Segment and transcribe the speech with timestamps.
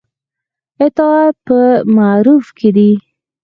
[0.85, 1.59] اطاعت په
[1.95, 2.91] معروف کې دی